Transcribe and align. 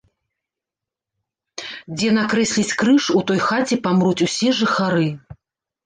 Дзе 2.01 2.11
накрэсліць 2.17 2.81
крыж, 2.83 3.03
у 3.19 3.25
той 3.31 3.39
хаце 3.47 3.75
памруць 3.87 4.21
усе 4.31 4.49
жыхары. 4.63 5.07